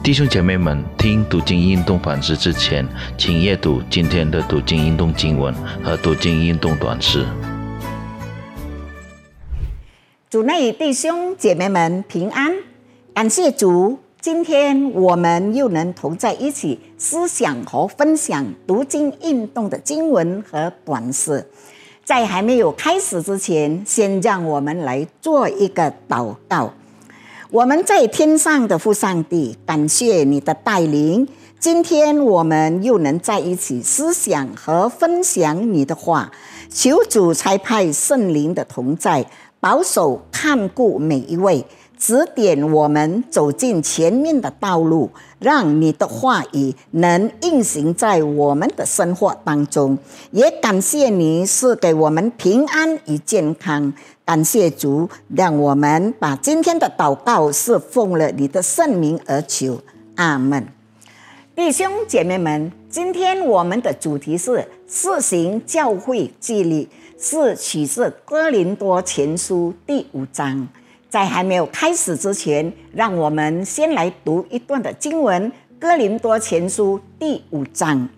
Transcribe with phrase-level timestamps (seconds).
[0.00, 2.86] 弟兄姐妹们，听读经运动反思之前，
[3.18, 7.26] 请阅读今天的读经运动经文和读经运动短诗。
[10.30, 12.54] 主内弟兄姐妹们平安，
[13.12, 21.46] 感谢主，今天我们又能同在一起思想和分享读经运动的经文和短诗。
[22.04, 26.72] 在还没有开始之前，先让我们来做一个祷告。
[27.50, 31.26] 我们在天上的父上帝，感谢你的带领。
[31.58, 36.30] 今天我们又能在一起思想和分享你的话，
[36.68, 39.24] 求主差派圣灵的同在，
[39.60, 41.64] 保守看顾每一位。
[41.98, 49.98] 指点我们走进前面的道路，让你的话语能运行在我们的生活当中。
[50.30, 53.92] 也感谢你是给我们平安与健康。
[54.24, 59.80] 感谢主，让我们把今天的祷告是奉了你的圣名而求。
[60.14, 60.66] 阿门。
[61.56, 66.88] 弟兄姐妹们，今天我们的主题是四行教会纪律，
[67.18, 70.68] 是取自哥林多前书第五章。
[71.08, 78.10] 在还没有开始之前，让我们先来读一段的经文，《哥林多前书》第五章。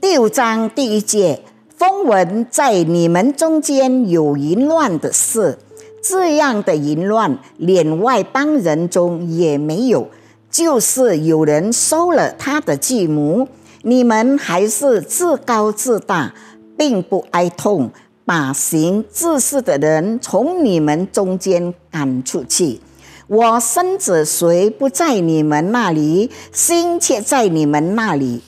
[0.00, 1.42] 第五章第一节，
[1.76, 5.58] 风闻在你们中间有淫乱的事，
[6.02, 10.08] 这样的淫乱连外邦人中也没有，
[10.50, 13.48] 就是有人收了他的继母，
[13.82, 16.32] 你们还是自高自大，
[16.78, 17.90] 并不哀痛。
[18.28, 22.78] 把行自私的人从你们中间赶出去。
[23.26, 28.42] 我身子虽不在你们那里，心却在你们那里，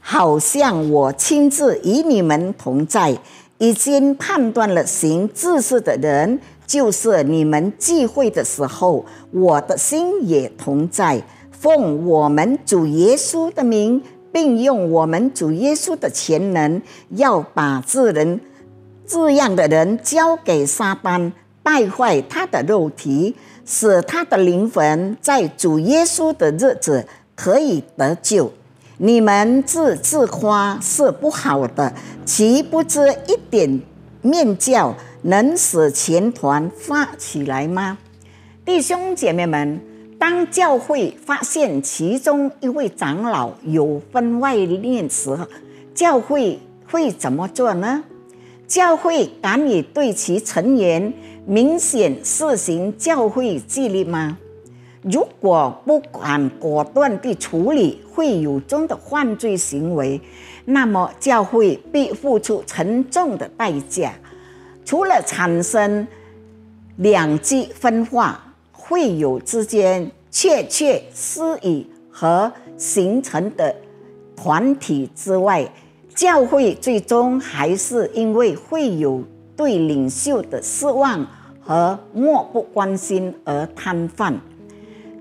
[0.00, 3.18] 好像我亲自与你们同在。
[3.58, 11.22] 已经判断了行自私的人，就是你们聚会的时候，我的心也同在。
[11.50, 14.00] 奉我们主耶稣的名，
[14.32, 18.40] 并用我们主耶稣的全能，要把这人。
[19.08, 21.32] 这样的人交给撒旦，
[21.62, 28.52] 败坏他的肉体，使他的灵魂在主耶稣的日子可以得救。
[28.98, 31.94] 你们自自夸是不好的，
[32.26, 33.80] 岂不知一点
[34.20, 37.96] 面教能使全团发起来吗？
[38.66, 39.80] 弟兄姐妹们，
[40.18, 45.34] 当教会发现其中一位长老有分外念时，
[45.94, 46.60] 教会
[46.90, 48.04] 会怎么做呢？
[48.68, 51.10] 教会敢于对其成员
[51.46, 54.36] 明显施行教会纪律吗？
[55.00, 60.20] 如果不敢果断地处理会有中的犯罪行为，
[60.66, 64.12] 那么教会必付出沉重的代价。
[64.84, 66.06] 除了产生
[66.96, 73.74] 两极分化、会友之间窃窃私语和形成的
[74.36, 75.66] 团体之外，
[76.18, 79.22] 教会最终还是因为会有
[79.56, 81.24] 对领袖的失望
[81.60, 84.34] 和漠不关心而瘫痪。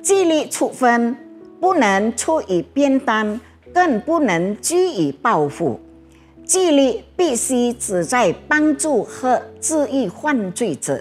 [0.02, 1.16] 纪律处分
[1.62, 3.40] 不能出于边单，
[3.72, 5.80] 更不能居于报复。
[6.44, 11.00] 纪律必须旨在帮助和治愈犯罪者。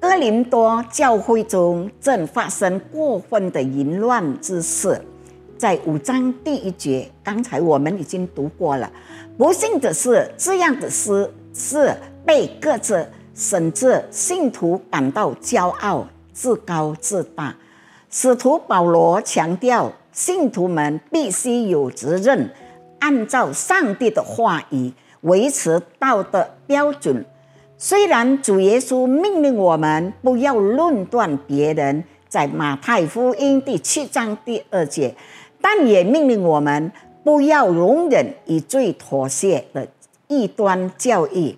[0.00, 4.98] 哥林多教会中正发生过分的淫乱之事。
[5.58, 8.88] 在五章第一节，刚才我们已经读过了。
[9.36, 11.92] 不幸的是，这样的诗是
[12.24, 13.04] 被各自
[13.34, 17.56] 甚至信徒感到骄傲、自高自大。
[18.08, 22.50] 使徒保罗强调，信徒们必须有责任，
[23.00, 24.92] 按照上帝的话语
[25.22, 27.26] 维持道德标准。
[27.76, 35.16] 虽然主耶稣命令我们不要论断别人，在马太福音第七章第二节。
[35.60, 36.92] 但也命令我们
[37.24, 39.86] 不要容忍以罪妥协的
[40.28, 41.56] 异端教义。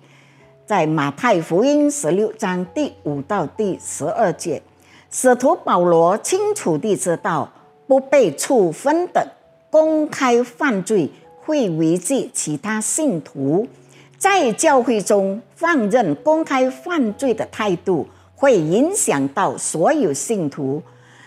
[0.65, 4.61] 在马太福音十六章第五到第十二节，
[5.09, 7.51] 使徒保罗清楚地知道，
[7.87, 9.27] 不被处分的
[9.69, 11.09] 公开犯罪
[11.41, 13.67] 会危及其他信徒，
[14.17, 20.81] 在教会中放任公开犯罪的态度，会影响到所有信徒。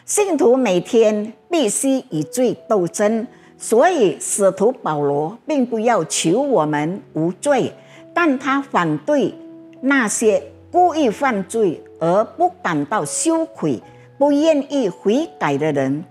[0.06, 7.72] 信徒每天必须与罪斗争，所以使徒保罗并不要求我们无罪，
[8.12, 9.34] 但他反对
[9.80, 13.82] 那些故意犯罪而不感到羞愧、
[14.18, 16.04] 不愿意悔改的人。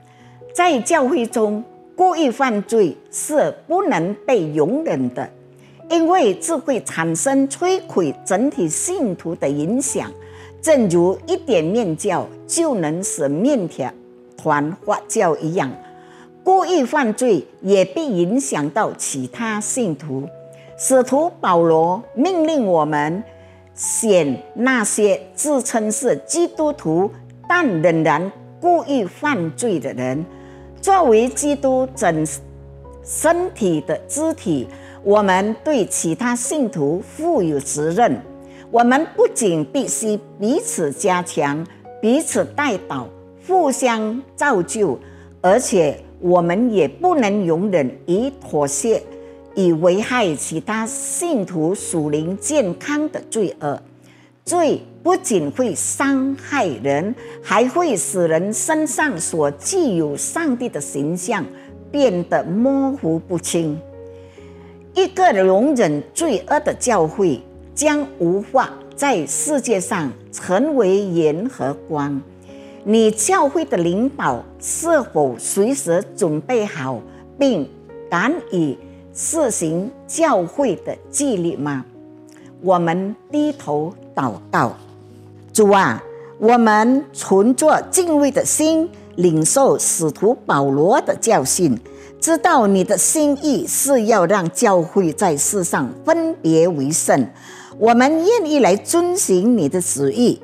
[0.56, 1.64] 在教会中，
[1.96, 5.30] 故意犯罪是不能被容忍的，
[5.92, 10.12] 因为这会产生摧毁整体信徒的影响。
[10.64, 13.92] 正如一点面教就能使面条
[14.38, 15.70] 团发酵一样，
[16.42, 20.24] 故意犯罪也必影响到其他信徒。
[20.78, 23.22] 使徒保罗命令我们
[23.76, 27.12] 选那些自称是基督徒
[27.48, 28.32] 但仍然
[28.62, 30.26] 故意犯罪的人，
[30.80, 32.26] 作为基督整
[33.04, 34.66] 身体的肢体，
[35.04, 38.18] 我们对其他信徒负有责任。
[38.74, 41.64] 我们不仅必须彼此加强、
[42.02, 43.08] 彼此带导、
[43.46, 44.98] 互相造就，
[45.42, 49.00] 而且我们也不能容忍以妥协。
[49.54, 53.80] 以危害其他信徒属灵健康的罪恶，
[54.44, 61.46] 罪不仅会伤害人，还会使人身上所具有上帝的形象
[61.92, 63.80] 变得模糊不清。
[64.96, 67.40] 一个容忍罪恶的教会，
[67.76, 72.22] 将无法在世界上成为盐和光。
[72.84, 77.00] 你教会的领导是否随时准备好，
[77.38, 77.70] 并
[78.10, 78.78] 敢以？
[79.16, 81.86] 实行教会的纪律吗？
[82.62, 84.74] 我们低头祷告，
[85.54, 86.04] 主啊，
[86.40, 91.80] 我们存着敬畏的心，领受使徒保罗的教训，
[92.20, 97.28] 知道你的心意是要让教会在世上分别为圣。
[97.80, 100.42] 我们愿意来遵行你的旨意，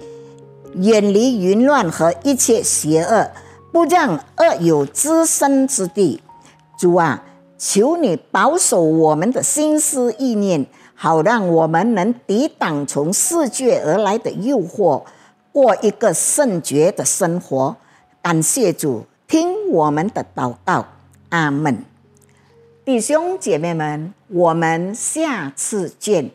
[0.76, 3.32] 远离淫乱和一切邪恶，
[3.72, 6.22] 不让恶有滋生之地。
[6.78, 7.24] 主啊。
[7.62, 10.66] 求你保守我们的心思意念，
[10.96, 15.04] 好让我们能抵挡从世界而来的诱惑，
[15.52, 17.76] 过一个圣洁的生活。
[18.22, 20.86] 感谢主，听我们的祷告，
[21.32, 21.84] 阿门。
[22.86, 26.32] 弟兄姐妹们，我们下次见。